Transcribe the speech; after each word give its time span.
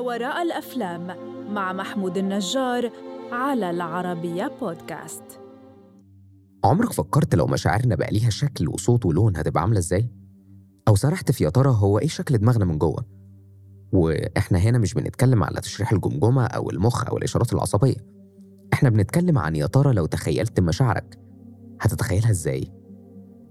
وراء 0.00 0.42
الأفلام 0.42 1.06
مع 1.54 1.72
محمود 1.72 2.16
النجار 2.16 2.90
على 3.32 3.70
العربية 3.70 4.50
بودكاست 4.60 5.22
عمرك 6.64 6.92
فكرت 6.92 7.34
لو 7.34 7.46
مشاعرنا 7.46 7.94
بقى 7.94 8.08
ليها 8.12 8.30
شكل 8.30 8.68
وصوت 8.68 9.06
ولون 9.06 9.36
هتبقى 9.36 9.62
عاملة 9.62 9.78
إزاي؟ 9.78 10.10
أو 10.88 10.96
سرحت 10.96 11.30
في 11.30 11.44
يا 11.44 11.48
ترى 11.50 11.70
هو 11.76 11.98
إيه 11.98 12.08
شكل 12.08 12.38
دماغنا 12.38 12.64
من 12.64 12.78
جوه؟ 12.78 13.04
وإحنا 13.92 14.58
هنا 14.58 14.78
مش 14.78 14.94
بنتكلم 14.94 15.44
على 15.44 15.60
تشريح 15.60 15.92
الجمجمة 15.92 16.44
أو 16.46 16.70
المخ 16.70 17.06
أو 17.08 17.16
الإشارات 17.18 17.52
العصبية 17.52 17.96
إحنا 18.72 18.88
بنتكلم 18.90 19.38
عن 19.38 19.56
يا 19.56 19.66
ترى 19.66 19.92
لو 19.92 20.06
تخيلت 20.06 20.60
مشاعرك 20.60 21.18
هتتخيلها 21.80 22.30
إزاي؟ 22.30 22.72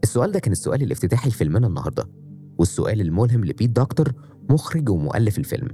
السؤال 0.04 0.31
ده 0.31 0.40
كان 0.40 0.52
السؤال 0.52 0.84
الافتتاحي 0.84 1.30
لفيلمنا 1.30 1.68
النهارده 1.68 2.09
والسؤال 2.58 3.02
الملهم 3.02 3.45
ل 3.45 3.50
Pete 3.50 3.70
Docter 3.70 4.12
مخرج 4.50 4.90
ومؤلف 4.90 5.38
الفيلم 5.38 5.68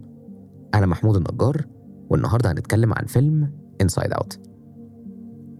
أنا 0.75 0.85
محمود 0.85 1.15
النجار 1.15 1.65
والنهاردة 2.09 2.51
هنتكلم 2.51 2.93
عن 2.93 3.05
فيلم 3.05 3.51
Inside 3.81 4.13
Out 4.13 4.39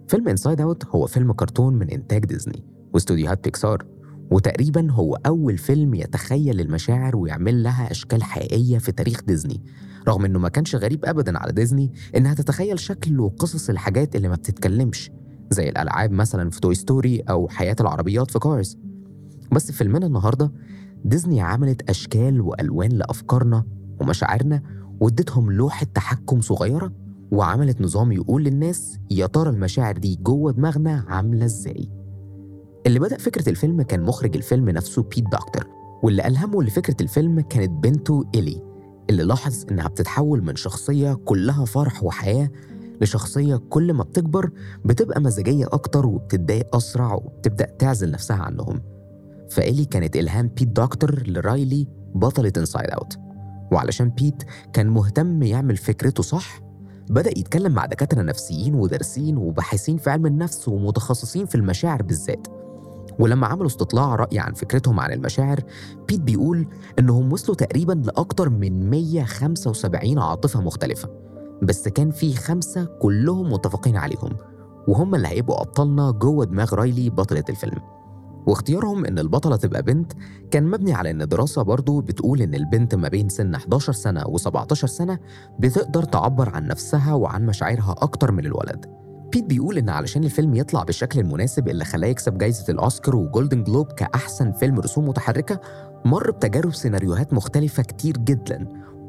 فيلم 0.08 0.28
Inside 0.28 0.62
Out 0.62 0.86
هو 0.86 1.08
فيلم 1.08 1.34
كرتون 1.34 1.74
من 1.76 1.90
إنتاج 1.90 2.26
ديزني 2.26 2.66
واستوديوهات 2.94 3.44
بيكسار 3.44 3.86
وتقريبا 4.32 4.92
هو 4.92 5.16
أول 5.26 5.58
فيلم 5.58 5.94
يتخيل 5.94 6.60
المشاعر 6.62 7.16
ويعمل 7.16 7.64
لها 7.64 7.92
أشكال 7.92 8.24
حقيقية 8.24 8.78
في 8.78 8.92
تاريخ 8.92 9.24
ديزني 9.24 9.62
رغم 10.08 10.26
إنه 10.26 10.40
ما 10.40 10.50
كانش 10.50 10.76
غريب 10.76 11.06
أبدا 11.06 11.38
على 11.38 11.52
ديزني 11.52 11.94
إنها 12.16 12.34
تتخيل 12.34 12.80
شكل 12.80 13.20
وقصص 13.20 13.70
الحاجات 13.70 14.16
اللي 14.16 14.28
ما 14.28 14.36
بتتكلمش 14.36 15.12
زي 15.52 15.70
الألعاب 15.70 16.12
مثلا 16.12 16.50
في 16.50 16.60
Toy 16.62 16.76
Story 16.76 17.20
أو 17.20 17.48
حياة 17.48 17.76
العربيات 17.82 18.32
في 18.32 18.40
Cars 18.40 18.78
بس 19.52 19.72
في 19.72 19.78
فيلمنا 19.78 20.06
النهاردة 20.06 20.52
ديزني 21.06 21.42
عملت 21.42 21.90
أشكال 21.90 22.42
وألوان 22.42 22.90
لأفكارنا 22.92 23.64
ومشاعرنا 24.02 24.62
وادتهم 25.00 25.52
لوحة 25.52 25.86
تحكم 25.94 26.42
صغيرة 26.42 26.92
وعملت 27.32 27.82
نظام 27.82 28.12
يقول 28.12 28.44
للناس 28.44 29.00
يا 29.12 29.28
ترى 29.28 29.50
المشاعر 29.50 29.98
دي 29.98 30.16
جوه 30.16 30.52
دماغنا 30.52 31.06
عاملة 31.08 31.46
إزاي؟ 31.46 31.90
اللي 32.88 33.00
بدأ 33.00 33.18
فكرة 33.18 33.50
الفيلم 33.50 33.82
كان 33.82 34.02
مخرج 34.04 34.36
الفيلم 34.36 34.70
نفسه 34.70 35.04
بيت 35.04 35.24
دكتور 35.24 35.68
واللي 36.04 36.28
ألهمه 36.28 36.64
لفكرة 36.64 36.96
الفيلم 37.02 37.40
كانت 37.40 37.72
بنته 37.84 38.26
إلي 38.36 38.62
اللي 39.10 39.24
لاحظ 39.24 39.66
إنها 39.72 39.88
بتتحول 39.88 40.44
من 40.44 40.56
شخصية 40.56 41.14
كلها 41.14 41.66
فرح 41.66 42.04
وحياة 42.04 42.50
لشخصية 43.02 43.56
كل 43.56 43.94
ما 43.94 44.04
بتكبر 44.04 44.50
بتبقى 44.86 45.22
مزاجية 45.22 45.66
أكتر 45.66 46.06
وبتتضايق 46.06 46.76
أسرع 46.76 47.14
وبتبدأ 47.14 47.66
تعزل 47.66 48.12
نفسها 48.12 48.36
عنهم. 48.38 48.82
فإلي 49.50 49.86
كانت 49.86 50.16
إلهام 50.16 50.48
بيت 50.48 50.68
دكتور 50.68 51.24
لرايلي 51.28 51.88
بطلة 52.16 52.54
انسايد 52.58 52.90
أوت 52.90 53.18
وعلشان 53.76 54.10
بيت 54.10 54.44
كان 54.74 54.88
مهتم 54.88 55.44
يعمل 55.44 55.78
فكرته 55.78 56.24
صح 56.24 56.60
بدأ 57.10 57.30
يتكلم 57.40 57.72
مع 57.72 57.86
دكاترة 57.86 58.22
نفسيين 58.22 58.76
ودارسين 58.76 59.38
وباحثين 59.38 59.98
في 59.98 60.10
علم 60.10 60.26
النفس 60.26 60.68
ومتخصصين 60.68 61.46
في 61.46 61.56
المشاعر 61.56 62.04
بالذات. 62.04 62.48
ولما 63.20 63.48
عملوا 63.48 63.68
استطلاع 63.68 64.16
رأي 64.16 64.40
عن 64.40 64.54
فكرتهم 64.54 65.00
عن 65.00 65.14
المشاعر 65.14 65.60
بيت 66.08 66.22
بيقول 66.22 66.68
إنهم 67.00 67.34
وصلوا 67.34 67.56
تقريبا 67.56 67.94
لأكتر 67.94 68.50
من 68.50 68.90
175 68.90 70.20
عاطفة 70.20 70.62
مختلفة 70.62 71.10
بس 71.62 71.88
كان 71.88 72.12
في 72.12 72.36
خمسة 72.36 72.86
كلهم 72.86 73.54
متفقين 73.54 73.98
عليهم 73.98 74.38
وهم 74.88 75.16
اللي 75.16 75.28
هيبقوا 75.28 75.62
أبطالنا 75.62 76.12
جوه 76.12 76.46
دماغ 76.46 76.74
رايلي 76.76 77.10
بطلة 77.10 77.44
الفيلم. 77.50 77.95
واختيارهم 78.48 79.06
إن 79.06 79.20
البطلة 79.20 79.56
تبقى 79.56 79.84
بنت. 79.84 80.14
كان 80.52 80.64
مبني 80.64 80.94
على 80.94 81.12
إن 81.12 81.28
دراسة 81.28 81.62
برضو 81.62 82.02
بتقول 82.02 82.42
إن 82.42 82.56
البنت 82.56 82.96
ما 82.96 83.08
بين 83.08 83.30
سن 83.30 83.56
11 83.56 83.94
سنة 83.94 84.24
و17 84.24 84.74
سنة 84.74 85.20
بتقدر 85.60 86.04
تعبر 86.04 86.50
عن 86.50 86.68
نفسها 86.68 87.14
وعن 87.14 87.46
مشاعرها 87.46 87.96
أكتر 87.98 88.32
من 88.32 88.46
الولد. 88.46 88.86
بيت 89.34 89.44
بيقول 89.46 89.78
إن 89.78 89.90
علشان 89.90 90.24
الفيلم 90.24 90.56
يطلع 90.56 90.84
بالشكل 90.84 91.20
المناسب 91.20 91.68
اللي 91.68 91.86
خلاه 91.86 92.08
يكسب 92.08 92.38
جايزة 92.38 92.66
الأوسكار 92.70 93.16
وجولدن 93.16 93.64
جلوب 93.64 93.92
كأحسن 93.92 94.52
فيلم 94.52 94.80
رسوم 94.80 95.10
متحركة 95.10 95.60
مر 96.06 96.32
بتجارب 96.32 96.74
سيناريوهات 96.74 97.34
مختلفة 97.34 97.84
كتير 97.84 98.18
جدا. 98.18 98.68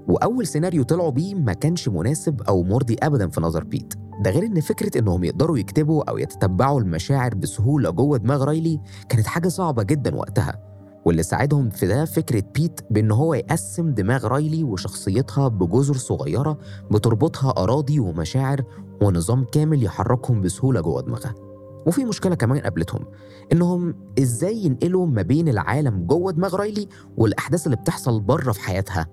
وأول 0.09 0.47
سيناريو 0.47 0.83
طلعوا 0.83 1.10
بيه 1.10 1.34
ما 1.34 1.53
كانش 1.53 1.89
مناسب 1.89 2.43
أو 2.43 2.62
مرضي 2.62 2.97
أبدا 3.03 3.28
في 3.28 3.41
نظر 3.41 3.65
بيت. 3.65 3.94
ده 4.21 4.31
غير 4.31 4.43
إن 4.43 4.60
فكرة 4.60 4.99
إنهم 4.99 5.25
يقدروا 5.25 5.59
يكتبوا 5.59 6.10
أو 6.10 6.19
يتتبعوا 6.19 6.81
المشاعر 6.81 7.34
بسهولة 7.34 7.91
جوه 7.91 8.19
دماغ 8.19 8.44
رايلي 8.44 8.81
كانت 9.09 9.27
حاجة 9.27 9.49
صعبة 9.49 9.82
جدا 9.82 10.15
وقتها 10.15 10.62
واللي 11.04 11.22
ساعدهم 11.22 11.71
في 11.71 11.87
ده 11.87 12.04
فكرة 12.04 12.43
بيت 12.54 12.81
بإن 12.91 13.10
هو 13.10 13.34
يقسم 13.34 13.91
دماغ 13.94 14.27
رايلي 14.27 14.65
وشخصيتها 14.65 15.49
بجزر 15.49 15.94
صغيرة 15.94 16.59
بتربطها 16.91 17.50
أراضي 17.50 18.00
ومشاعر 18.00 18.62
ونظام 19.03 19.44
كامل 19.44 19.84
يحركهم 19.84 20.41
بسهولة 20.41 20.81
جوه 20.81 21.03
دماغها. 21.03 21.34
وفي 21.87 22.04
مشكلة 22.04 22.34
كمان 22.34 22.59
قابلتهم 22.59 23.04
إنهم 23.53 23.94
إزاي 24.19 24.56
ينقلوا 24.65 25.06
ما 25.06 25.22
بين 25.22 25.48
العالم 25.48 26.06
جوه 26.06 26.33
دماغ 26.33 26.56
رايلي 26.56 26.88
والأحداث 27.16 27.66
اللي 27.66 27.77
بتحصل 27.77 28.21
بره 28.21 28.53
في 28.53 28.60
حياتها. 28.60 29.06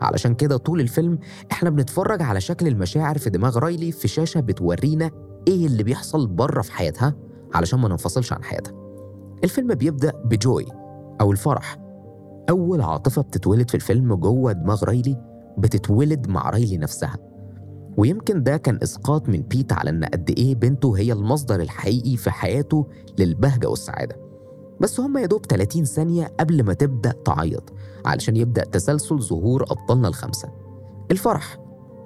علشان 0.00 0.34
كده 0.34 0.56
طول 0.56 0.80
الفيلم 0.80 1.18
إحنا 1.52 1.70
بنتفرج 1.70 2.22
على 2.22 2.40
شكل 2.40 2.66
المشاعر 2.66 3.18
في 3.18 3.30
دماغ 3.30 3.58
رايلي 3.58 3.92
في 3.92 4.08
شاشة 4.08 4.40
بتورينا 4.40 5.10
إيه 5.48 5.66
اللي 5.66 5.82
بيحصل 5.82 6.26
بره 6.26 6.62
في 6.62 6.72
حياتها 6.72 7.14
علشان 7.54 7.78
ما 7.78 7.88
ننفصلش 7.88 8.32
عن 8.32 8.44
حياتها. 8.44 8.72
الفيلم 9.44 9.74
بيبدأ 9.74 10.12
بجوي 10.24 10.66
أو 11.20 11.32
الفرح. 11.32 11.76
أول 12.50 12.80
عاطفة 12.80 13.22
بتتولد 13.22 13.68
في 13.68 13.74
الفيلم 13.74 14.14
جوه 14.14 14.52
دماغ 14.52 14.84
رايلي 14.84 15.16
بتتولد 15.58 16.28
مع 16.28 16.50
رايلي 16.50 16.78
نفسها. 16.78 17.16
ويمكن 17.96 18.42
ده 18.42 18.56
كان 18.56 18.78
إسقاط 18.82 19.28
من 19.28 19.42
بيت 19.42 19.72
على 19.72 19.90
إن 19.90 20.04
قد 20.04 20.30
إيه 20.38 20.54
بنته 20.54 20.98
هي 20.98 21.12
المصدر 21.12 21.60
الحقيقي 21.60 22.16
في 22.16 22.30
حياته 22.30 22.86
للبهجة 23.18 23.68
والسعادة. 23.68 24.16
بس 24.80 25.00
هم 25.00 25.18
يا 25.18 25.26
دوب 25.26 25.46
30 25.46 25.84
ثانية 25.84 26.32
قبل 26.40 26.62
ما 26.62 26.74
تبدأ 26.74 27.12
تعيط 27.24 27.72
علشان 28.04 28.36
يبدأ 28.36 28.64
تسلسل 28.64 29.22
ظهور 29.22 29.62
أبطالنا 29.62 30.08
الخمسة. 30.08 30.48
الفرح 31.10 31.58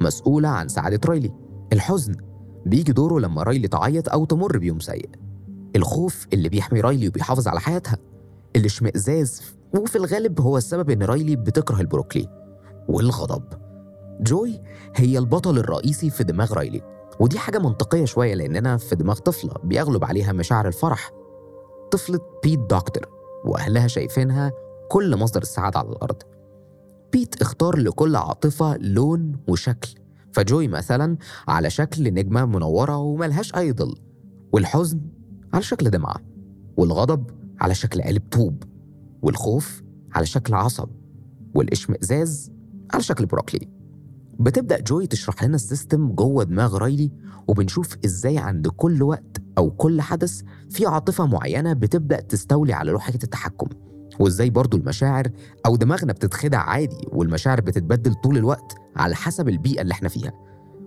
مسؤولة 0.02 0.48
عن 0.48 0.68
سعادة 0.68 1.00
رايلي 1.06 1.32
الحزن 1.72 2.14
بيجي 2.66 2.92
دوره 2.92 3.20
لما 3.20 3.42
رايلي 3.42 3.68
تعيط 3.68 4.08
أو 4.08 4.24
تمر 4.24 4.58
بيوم 4.58 4.80
سيء. 4.80 5.08
الخوف 5.76 6.26
اللي 6.32 6.48
بيحمي 6.48 6.80
رايلي 6.80 7.08
وبيحافظ 7.08 7.48
على 7.48 7.60
حياتها. 7.60 7.96
الاشمئزاز 8.56 9.42
وفي 9.74 9.96
الغالب 9.96 10.40
هو 10.40 10.56
السبب 10.56 10.90
إن 10.90 11.02
رايلي 11.02 11.36
بتكره 11.36 11.80
البروكلي. 11.80 12.28
والغضب. 12.88 13.44
جوي 14.20 14.60
هي 14.96 15.18
البطل 15.18 15.58
الرئيسي 15.58 16.10
في 16.10 16.24
دماغ 16.24 16.52
رايلي 16.52 16.82
ودي 17.20 17.38
حاجة 17.38 17.58
منطقية 17.58 18.04
شوية 18.04 18.34
لأننا 18.34 18.76
في 18.76 18.96
دماغ 18.96 19.16
طفلة 19.18 19.54
بيغلب 19.64 20.04
عليها 20.04 20.32
مشاعر 20.32 20.68
الفرح. 20.68 21.10
طفلة 21.92 22.20
بيت 22.42 22.60
دكتور 22.60 23.08
وأهلها 23.44 23.86
شايفينها 23.86 24.52
كل 24.90 25.16
مصدر 25.16 25.42
السعادة 25.42 25.78
على 25.78 25.88
الأرض. 25.88 26.22
بيت 27.12 27.42
اختار 27.42 27.76
لكل 27.76 28.16
عاطفة 28.16 28.76
لون 28.76 29.36
وشكل 29.48 29.88
فجوي 30.32 30.68
مثلا 30.68 31.16
على 31.48 31.70
شكل 31.70 32.14
نجمة 32.14 32.44
منورة 32.44 32.96
وملهاش 32.96 33.54
أي 33.54 33.72
ظل 33.72 33.94
والحزن 34.52 35.00
على 35.52 35.62
شكل 35.62 35.90
دمعة 35.90 36.16
والغضب 36.76 37.30
على 37.60 37.74
شكل 37.74 38.00
علب 38.00 38.22
طوب 38.30 38.62
والخوف 39.22 39.82
على 40.12 40.26
شكل 40.26 40.54
عصب 40.54 40.88
والإشمئزاز 41.54 42.52
على 42.94 43.02
شكل 43.02 43.26
بروكلي 43.26 43.68
بتبدأ 44.40 44.80
Joy 44.80 45.06
تشرح 45.06 45.44
لنا 45.44 45.54
ال 45.54 45.62
system 45.62 46.12
جوه 46.12 46.44
دماغ 46.44 46.76
رايلي 46.76 47.10
وبنشوف 47.48 47.96
إزاي 48.04 48.38
عند 48.38 48.68
كل 48.68 49.02
وقت 49.02 49.42
أو 49.58 49.70
كل 49.70 50.00
حدث 50.00 50.42
في 50.70 50.86
عاطفة 50.86 51.26
معينة 51.26 51.72
بتبدأ 51.72 52.20
تستولي 52.20 52.72
على 52.72 52.90
لوحة 52.90 53.12
التحكم 53.14 53.68
وإزاي 54.20 54.50
برضو 54.50 54.76
المشاعر 54.76 55.28
أو 55.66 55.76
دماغنا 55.76 56.12
بتتخدع 56.12 56.58
عادي 56.58 57.08
والمشاعر 57.12 57.60
بتتبدل 57.60 58.14
طول 58.14 58.36
الوقت 58.36 58.74
على 58.96 59.14
حسب 59.14 59.48
البيئة 59.48 59.80
اللي 59.82 59.92
إحنا 59.92 60.08
فيها. 60.08 60.32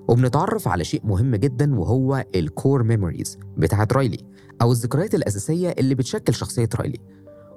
وبنتعرف 0.08 0.68
على 0.68 0.84
شيء 0.84 1.02
مهم 1.06 1.36
جدا 1.36 1.80
وهو 1.80 2.26
ال 2.36 2.45
core 2.45 2.84
memories 2.84 3.38
بتاعت 3.58 3.94
رايلي 3.94 4.18
أو 4.62 4.72
الذكريات 4.72 5.16
الأساسية 5.16 5.70
اللي 5.80 5.96
بتشكل 5.96 6.34
شخصية 6.34 6.70
رايلي. 6.76 7.00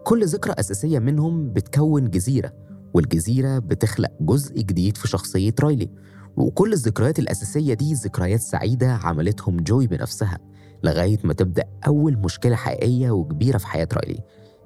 كل 0.05 0.27
ذكرى 0.27 0.53
أساسية 0.59 0.99
منهم 0.99 1.53
بتكون 1.53 2.11
جزيرة 2.11 2.53
والجزيرة 2.95 3.59
بتخلق 3.59 4.11
جزء 4.21 4.61
جديد 4.61 4.97
في 4.97 5.09
شخصية 5.09 5.55
رايلي. 5.61 5.91
وكل 6.37 6.73
الذكريات 6.73 7.19
الأساسية 7.19 7.75
دي 7.75 7.95
ذكريات 7.95 8.41
سعيدة 8.41 8.93
عملتهم 8.93 9.57
جوي 9.57 9.87
بنفسها 9.87 10.39
لغاية 10.85 11.19
ما 11.25 11.33
تبدأ 11.33 11.65
أول 11.87 12.17
مشكلة 12.17 12.57
حقيقية 12.57 13.11
وكبيرة 13.11 13.59
في 13.59 13.67
حياة 13.67 13.89
رايلي. 13.93 14.21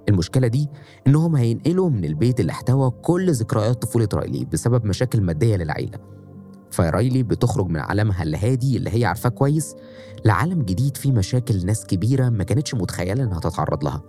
المشكلة 0.08 0.46
دي 0.48 0.68
إنهم 1.06 1.36
هينقلوا 1.36 1.90
من 1.90 2.04
البيت 2.04 2.40
اللي 2.40 2.52
احتوى 2.52 2.90
كل 2.90 3.32
ذكريات 3.32 3.82
طفولة 3.82 4.08
رايلي 4.14 4.44
بسبب 4.44 4.84
مشاكل 4.84 5.20
مادية 5.20 5.56
للعيلة. 5.56 5.98
فرايلي 6.70 7.22
بتخرج 7.22 7.68
من 7.68 7.76
عالمها 7.76 8.22
الهادي 8.22 8.76
اللي 8.76 8.90
هي 8.90 9.04
عارفاه 9.04 9.30
كويس 9.30 9.74
لعالم 10.24 10.62
جديد 10.62 10.96
فيه 10.96 11.12
مشاكل 11.12 11.66
ناس 11.66 11.86
كبيرة 11.86 12.28
ما 12.28 12.44
كانتش 12.44 12.74
متخيلة 12.74 13.24
إنها 13.24 13.40
تتعرض 13.40 13.84
لها. 13.84 14.02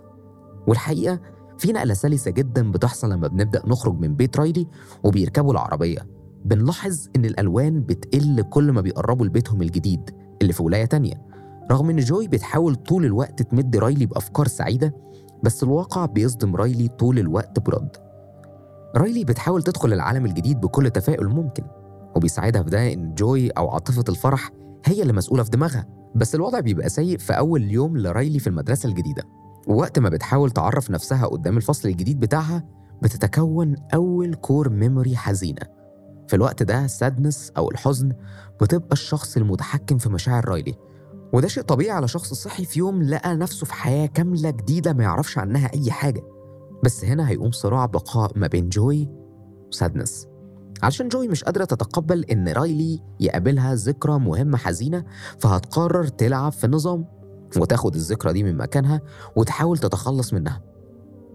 والحقيقة 0.66 1.20
في 1.58 1.72
نقلة 1.72 1.94
سلسة 1.94 2.30
جدا 2.30 2.70
بتحصل 2.70 3.10
لما 3.12 3.28
بنبدأ 3.28 3.62
نخرج 3.66 4.00
من 4.00 4.14
بيت 4.14 4.36
رايلي 4.36 4.66
وبيركبوا 5.04 5.52
العربية. 5.52 6.06
بنلاحظ 6.44 7.08
إن 7.16 7.24
الألوان 7.24 7.82
بتقل 7.82 8.42
كل 8.42 8.72
ما 8.72 8.80
بيقربوا 8.80 9.26
لبيتهم 9.26 9.62
الجديد 9.62 10.10
اللي 10.42 10.52
في 10.52 10.62
ولاية 10.62 10.84
تانية. 10.84 11.22
رغم 11.70 11.90
إن 11.90 11.96
جوي 11.96 12.28
بتحاول 12.28 12.74
طول 12.74 13.04
الوقت 13.04 13.42
تمد 13.42 13.76
رايلي 13.76 14.06
بأفكار 14.06 14.46
سعيدة 14.46 14.94
بس 15.42 15.62
الواقع 15.62 16.06
بيصدم 16.06 16.56
رايلي 16.56 16.88
طول 16.88 17.18
الوقت 17.18 17.58
برد. 17.58 17.88
رايلي 18.96 19.24
بتحاول 19.24 19.62
تدخل 19.62 19.92
العالم 19.92 20.26
الجديد 20.26 20.60
بكل 20.60 20.90
تفاؤل 20.90 21.28
ممكن 21.28 21.64
وبيساعدها 22.16 22.62
في 22.62 22.70
ده 22.70 22.92
إن 22.92 23.14
جوي 23.14 23.50
أو 23.50 23.70
عاطفة 23.70 24.04
الفرح 24.08 24.50
هي 24.84 25.02
اللي 25.02 25.12
مسؤولة 25.12 25.42
في 25.42 25.50
دماغها. 25.50 25.86
بس 26.14 26.34
الوضع 26.34 26.60
بيبقى 26.60 26.88
سيء 26.88 27.18
في 27.18 27.32
أول 27.32 27.70
يوم 27.70 27.96
لرايلي 27.98 28.38
في 28.38 28.46
المدرسة 28.46 28.88
الجديدة. 28.88 29.22
ووقت 29.66 29.98
ما 29.98 30.08
بتحاول 30.08 30.50
تعرف 30.50 30.90
نفسها 30.90 31.26
قدام 31.26 31.56
الفصل 31.56 31.88
الجديد 31.88 32.20
بتاعها 32.20 32.64
بتتكون 33.02 33.76
أول 33.94 34.34
core 34.34 34.68
memory 34.68 35.16
حزينة. 35.16 35.62
في 36.28 36.36
الوقت 36.36 36.62
ده 36.62 36.86
Sadness 36.86 37.52
أو 37.56 37.70
الحزن 37.70 38.12
بتبقى 38.60 38.92
الشخص 38.92 39.36
المتحكم 39.36 39.98
في 39.98 40.08
مشاعر 40.08 40.48
رايلي 40.48 40.74
وده 41.32 41.48
شيء 41.48 41.62
طبيعي 41.62 41.90
على 41.90 42.08
شخص 42.08 42.34
صحي 42.34 42.64
في 42.64 42.78
يوم 42.78 43.02
لقى 43.02 43.36
نفسه 43.36 43.66
في 43.66 43.74
حياة 43.74 44.06
كاملة 44.06 44.50
جديدة 44.50 44.92
ما 44.92 45.02
يعرفش 45.02 45.38
عنها 45.38 45.70
أي 45.74 45.90
حاجة. 45.90 46.22
بس 46.84 47.04
هنا 47.04 47.28
هيقوم 47.28 47.50
صراع 47.50 47.86
بقاء 47.86 48.32
ما 48.38 48.46
بين 48.46 48.68
Joy 48.68 49.08
و 49.68 49.75
Sadness 49.75 50.26
علشان 50.82 51.08
Joy 51.08 51.28
مش 51.28 51.44
قادرة 51.44 51.64
تتقبل 51.64 52.24
إن 52.24 52.48
رايلي 52.48 53.00
يقابلها 53.20 53.74
ذكرى 53.74 54.18
مهمة 54.18 54.58
حزينة 54.58 55.04
فهتقرر 55.38 56.06
تلعب 56.06 56.52
في 56.52 56.64
النظام. 56.64 57.04
وتاخد 57.56 57.94
الذكرى 57.94 58.32
دي 58.32 58.42
من 58.42 58.56
مكانها 58.56 59.00
وتحاول 59.36 59.78
تتخلص 59.78 60.32
منها. 60.32 60.62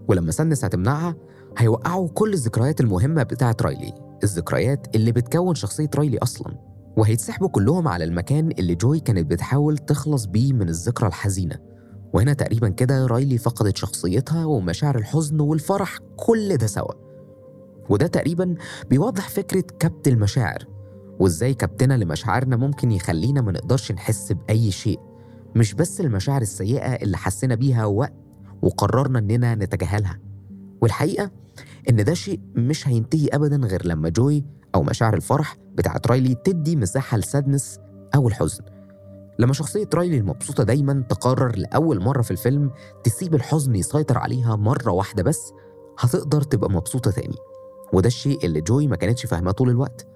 ولما 0.08 0.32
سادنس 0.32 0.64
هتمنعها 0.64 1.16
هيوقعوا 1.58 2.08
كل 2.08 2.32
الذكريات 2.32 2.80
المهمة 2.80 3.22
بتاعت 3.22 3.62
رايلي 3.62 3.92
الذكريات 4.24 4.96
اللي 4.96 5.12
بتكون 5.12 5.54
شخصية 5.54 5.90
رايلي 5.94 6.18
أصلا. 6.18 6.58
وهيتسحبوا 6.96 7.48
كلهم 7.48 7.88
على 7.88 8.04
المكان 8.04 8.50
اللي 8.58 8.74
جوي 8.74 9.00
كانت 9.00 9.30
بتحاول 9.30 9.78
تخلص 9.78 10.24
بيه 10.24 10.52
من 10.52 10.68
الذكرى 10.68 11.08
الحزينة. 11.08 11.58
وهنا 12.12 12.32
تقريبا 12.32 12.68
كده 12.68 13.06
رايلي 13.06 13.38
فقدت 13.38 13.76
شخصيتها 13.76 14.44
ومشاعر 14.44 14.98
الحزن 14.98 15.40
والفرح 15.40 15.98
كل 16.16 16.56
ده 16.56 16.66
سوا. 16.66 16.92
وده 17.88 18.06
تقريبا 18.06 18.54
بيوضح 18.90 19.28
فكرة 19.28 19.60
كبت 19.60 20.08
المشاعر 20.08 20.66
وإزاي 21.20 21.54
كبتنا 21.54 21.94
لمشاعرنا 21.94 22.56
ممكن 22.56 22.92
يخلينا 22.92 23.40
ما 23.40 23.52
نقدرش 23.52 23.92
نحس 23.92 24.32
بأي 24.32 24.70
شيء. 24.70 25.00
مش 25.56 25.74
بس 25.74 26.00
المشاعر 26.00 26.42
السيئة 26.42 26.94
اللي 26.94 27.16
حسينا 27.16 27.54
بيها 27.54 27.84
وقت 27.84 28.12
وقررنا 28.62 29.18
إننا 29.18 29.54
نتجاهلها. 29.54 30.18
والحقيقة 30.80 31.30
إن 31.90 32.04
ده 32.04 32.14
شيء 32.14 32.40
مش 32.56 32.88
هينتهي 32.88 33.28
أبدا 33.28 33.56
غير 33.56 33.86
لما 33.86 34.08
جوي 34.08 34.44
أو 34.74 34.82
مشاعر 34.82 35.14
الفرح 35.14 35.56
بتاعت 35.74 36.06
رايلي 36.06 36.34
تدي 36.34 36.76
مساحة 36.76 37.18
لسادنس 37.18 37.78
أو 38.14 38.28
الحزن. 38.28 38.64
لما 39.38 39.52
شخصية 39.52 39.88
رايلي 39.94 40.18
المبسوطة 40.18 40.64
دايما 40.64 41.04
تقرر 41.08 41.56
لأول 41.58 42.00
مرة 42.02 42.22
في 42.22 42.30
الفيلم 42.30 42.70
تسيب 43.04 43.34
الحزن 43.34 43.74
يسيطر 43.76 44.18
عليها 44.18 44.56
مرة 44.56 44.90
واحدة 44.92 45.22
بس 45.22 45.52
هتقدر 45.98 46.42
تبقى 46.42 46.70
مبسوطة 46.70 47.10
تاني. 47.10 47.36
وده 47.92 48.06
الشيء 48.06 48.46
اللي 48.46 48.60
جوي 48.60 48.86
ما 48.86 48.96
كانتش 48.96 49.26
فاهماه 49.26 49.52
طول 49.52 49.70
الوقت. 49.70 50.06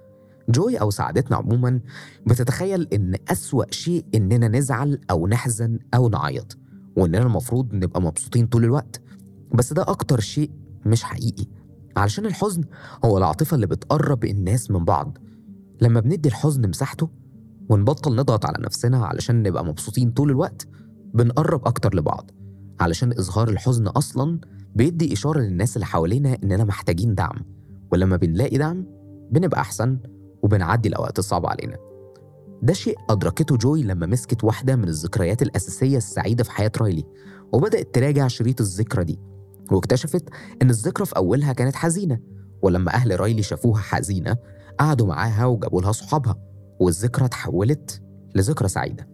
جوي 0.49 0.77
أو 0.77 0.89
سعادتنا 0.89 1.37
عموما 1.37 1.79
بتتخيل 2.27 2.87
إن 2.93 3.15
أسوأ 3.27 3.63
شيء 3.71 4.05
إننا 4.15 4.47
نزعل 4.47 4.99
أو 5.11 5.27
نحزن 5.27 5.79
أو 5.93 6.09
نعيط 6.09 6.57
وإننا 6.97 7.23
المفروض 7.23 7.73
نبقى 7.73 8.01
مبسوطين 8.01 8.47
طول 8.47 8.63
الوقت. 8.63 9.01
بس 9.53 9.73
ده 9.73 9.81
أكتر 9.81 10.19
شيء 10.19 10.51
مش 10.85 11.03
حقيقي. 11.03 11.45
علشان 11.97 12.25
الحزن 12.25 12.63
هو 13.05 13.17
العاطفة 13.17 13.55
اللي 13.55 13.67
بتقرب 13.67 14.25
الناس 14.25 14.71
من 14.71 14.85
بعض. 14.85 15.17
لما 15.81 15.99
بندي 15.99 16.29
الحزن 16.29 16.69
مساحته 16.69 17.09
ونبطل 17.69 18.15
نضغط 18.15 18.45
على 18.45 18.57
نفسنا 18.59 19.05
علشان 19.05 19.43
نبقى 19.43 19.65
مبسوطين 19.65 20.11
طول 20.11 20.29
الوقت 20.29 20.67
بنقرب 21.13 21.67
أكتر 21.67 21.95
لبعض. 21.95 22.31
علشان 22.79 23.11
إظهار 23.11 23.49
الحزن 23.49 23.87
أصلا 23.87 24.39
بيدي 24.75 25.13
إشارة 25.13 25.39
للناس 25.39 25.75
اللي 25.75 25.85
حوالينا 25.85 26.37
إننا 26.43 26.63
محتاجين 26.63 27.15
دعم. 27.15 27.45
ولما 27.91 28.17
بنلاقي 28.17 28.57
دعم 28.57 28.85
بنبقى 29.31 29.61
أحسن 29.61 29.97
وبنعدي 30.43 30.89
الأوقات 30.89 31.19
الصعبة 31.19 31.49
علينا. 31.49 31.77
ده 32.61 32.73
شيء 32.73 32.97
أدركته 33.09 33.57
جوي 33.57 33.83
لما 33.83 34.05
مسكت 34.05 34.43
واحدة 34.43 34.75
من 34.75 34.87
الذكريات 34.87 35.41
الأساسية 35.41 35.97
السعيدة 35.97 36.43
في 36.43 36.51
حياة 36.51 36.71
رايلي 36.81 37.03
وبدأت 37.53 37.95
تراجع 37.95 38.27
شريط 38.27 38.61
الذكرى 38.61 39.03
دي 39.03 39.19
واكتشفت 39.71 40.29
إن 40.61 40.69
الذكرى 40.69 41.05
في 41.05 41.15
أولها 41.17 41.53
كانت 41.53 41.75
حزينة 41.75 42.19
ولما 42.61 42.93
أهل 42.93 43.19
رايلي 43.19 43.43
شافوها 43.43 43.81
حزينة 43.81 44.37
قعدوا 44.79 45.07
معاها 45.07 45.45
وجابوا 45.45 45.81
لها 45.81 45.91
صحابها 45.91 46.35
والذكرى 46.79 47.25
اتحولت 47.25 48.01
لذكرى 48.35 48.67
سعيدة. 48.67 49.07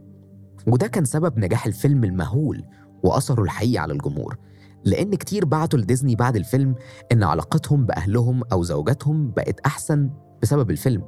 وده 0.68 0.88
كان 0.88 1.06
سبب 1.06 1.40
نجاح 1.40 1.66
الفيلم 1.66 2.04
المهول 2.04 2.64
وأثره 3.04 3.44
الحقيقي 3.44 3.78
على 3.78 3.94
الجمهور 3.94 4.38
لأن 4.86 5.16
كتير 5.16 5.46
بعتوا 5.46 5.80
لديزني 5.80 6.16
بعد 6.16 6.36
الفيلم 6.36 6.76
إن 7.12 7.24
علاقتهم 7.24 7.86
بأهلهم 7.86 8.42
أو 8.52 8.64
زوجاتهم 8.64 9.32
بقت 9.32 9.60
أحسن 9.60 10.10
بسبب 10.44 10.72
الفيلم. 10.72 11.04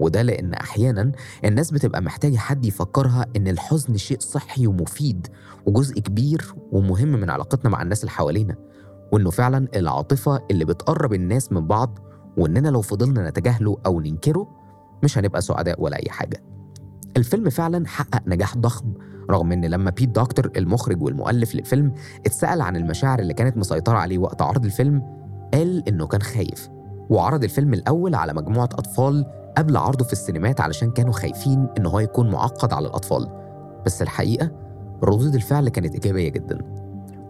وده 0.00 0.22
لأن 0.22 0.54
أحيانا 0.54 1.12
الناس 1.44 1.70
بتبقى 1.70 2.02
محتاجة 2.02 2.36
حد 2.36 2.64
يفكرها 2.64 3.26
إن 3.36 3.48
الحزن 3.48 3.96
شيء 3.96 4.20
صحي 4.20 4.66
ومفيد 4.66 5.26
وجزء 5.66 6.00
كبير 6.00 6.54
ومهم 6.72 7.08
من 7.08 7.30
علاقتنا 7.30 7.70
مع 7.70 7.82
الناس 7.82 8.00
اللي 8.00 8.10
حوالينا 8.10 8.56
وإنه 9.12 9.30
فعلا 9.30 9.68
العاطفة 9.76 10.40
اللي 10.50 10.64
بتقرب 10.64 11.14
الناس 11.14 11.52
من 11.52 11.66
بعض 11.66 11.98
وإننا 12.36 12.68
لو 12.68 12.80
فضلنا 12.80 13.28
نتجاهله 13.30 13.76
أو 13.86 14.00
ننكره 14.00 14.48
مش 15.04 15.18
هنبقى 15.18 15.40
سعداء 15.42 15.82
ولا 15.82 15.96
أي 15.96 16.10
حاجة. 16.10 16.42
الفيلم 17.16 17.50
فعلا 17.50 17.86
حقق 17.86 18.22
نجاح 18.26 18.56
ضخم 18.56 18.94
رغم 19.30 19.52
إن 19.52 19.64
لما 19.64 19.90
بيت 19.90 20.08
دكتور 20.08 20.50
المخرج 20.56 21.02
والمؤلف 21.02 21.54
للفيلم 21.54 21.94
اتسأل 22.26 22.60
عن 22.60 22.76
المشاعر 22.76 23.18
اللي 23.18 23.34
كانت 23.34 23.56
مسيطرة 23.56 23.98
عليه 23.98 24.18
وقت 24.18 24.42
عرض 24.42 24.64
الفيلم 24.64 25.02
قال 25.54 25.88
إنه 25.88 26.06
كان 26.06 26.22
خايف. 26.22 26.68
وعرض 27.12 27.44
الفيلم 27.44 27.74
الأول 27.74 28.14
على 28.14 28.32
مجموعة 28.34 28.68
أطفال 28.72 29.26
قبل 29.58 29.76
عرضه 29.76 30.04
في 30.04 30.12
السينمات 30.12 30.60
علشان 30.60 30.90
كانوا 30.90 31.12
خايفين 31.12 31.68
إن 31.78 31.86
هو 31.86 32.00
يكون 32.00 32.30
معقد 32.30 32.72
على 32.72 32.86
الأطفال. 32.86 33.28
بس 33.86 34.02
الحقيقة 34.02 34.50
ردود 35.04 35.34
الفعل 35.34 35.68
كانت 35.68 35.94
إيجابية 35.94 36.28
جدا. 36.28 36.58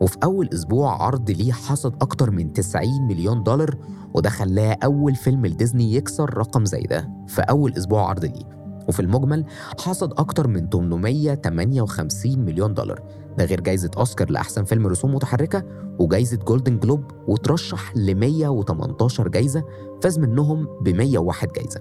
وفي 0.01 0.17
أول 0.25 0.49
أسبوع 0.55 1.03
عرض 1.03 1.31
ليه 1.31 1.53
حصد 1.53 1.95
أكتر 2.03 2.31
من 2.31 2.53
90 2.53 3.07
مليون 3.09 3.43
دولار 3.43 3.77
وده 4.15 4.31
خلاه 4.31 4.77
أول 4.85 5.15
فيلم 5.15 5.47
لديزني 5.47 5.95
يكسر 5.95 6.39
رقم 6.39 6.65
زي 6.65 6.83
ده 6.83 7.11
في 7.27 7.43
أول 7.43 7.73
أسبوع 7.77 8.09
عرض 8.09 8.25
ليه. 8.25 8.62
وفي 8.89 9.01
المجمل 9.01 9.45
حصد 9.81 10.13
أكتر 10.13 10.49
من 10.49 10.69
858 10.69 12.39
مليون 12.39 12.75
دولار. 12.75 13.03
ده 13.39 13.45
غير 13.45 13.61
جايزة 13.61 13.91
أوسكار 13.97 14.31
لأحسن 14.31 14.65
فيلم 14.65 14.87
رسوم 14.87 15.15
متحركة 15.15 15.65
وجايزة 15.99 16.37
جولدن 16.37 16.79
جلوب 16.79 17.05
وترشح 17.29 17.97
ل 17.97 18.15
118 18.15 19.29
جايزة 19.29 19.65
فاز 20.03 20.19
منهم 20.19 20.69
ب 20.81 20.89
101 20.89 21.53
جايزة. 21.53 21.81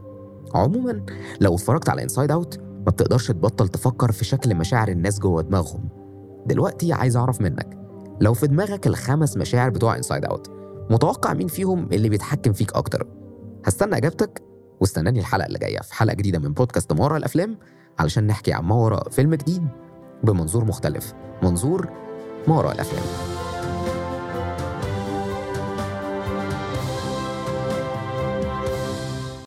عموما 0.55 1.05
لو 1.41 1.55
اتفرجت 1.55 1.89
على 1.89 2.03
Inside 2.03 2.31
Out 2.31 2.59
ما 2.59 2.91
بتقدرش 2.91 3.27
تبطل 3.27 3.67
تفكر 3.67 4.11
في 4.11 4.25
شكل 4.25 4.55
مشاعر 4.55 4.87
الناس 4.87 5.19
جوه 5.19 5.41
دماغهم. 5.41 5.89
دلوقتي 6.45 6.93
عايز 6.93 7.17
أعرف 7.17 7.41
منك 7.41 7.77
لو 8.21 8.33
في 8.33 8.47
دماغك 8.47 8.87
الخمس 8.87 9.37
مشاعر 9.37 9.69
بتوع 9.69 9.97
Inside 9.97 10.25
Out 10.25 10.47
متوقع 10.89 11.33
مين 11.33 11.47
فيهم 11.47 11.89
اللي 11.93 12.09
بيتحكم 12.09 12.53
فيك 12.53 12.73
أكتر؟ 12.75 13.07
هستنى 13.65 13.97
إجابتك 13.97 14.41
واستناني 14.81 15.19
الحلقة 15.19 15.47
اللي 15.47 15.59
جاية 15.59 15.79
في 15.79 15.93
حلقة 15.93 16.15
جديدة 16.15 16.39
من 16.39 16.53
بودكاست 16.53 16.93
ما 16.93 17.03
وراء 17.03 17.17
الأفلام 17.17 17.57
علشان 17.99 18.27
نحكي 18.27 18.53
عن 18.53 18.63
ما 18.63 18.75
وراء 18.75 19.09
فيلم 19.09 19.35
جديد 19.35 19.67
بمنظور 20.23 20.65
مختلف. 20.65 21.13
منظور 21.43 21.89
ما 22.47 22.57
وراء 22.57 22.75
الأفلام. 22.75 23.40